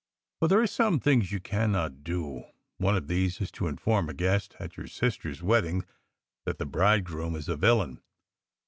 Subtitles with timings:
[0.39, 2.45] But there are some things you cannot do!
[2.79, 5.85] One of these is to inform a guest at your sister s wedding
[6.43, 8.01] that the bridegroom is a villain.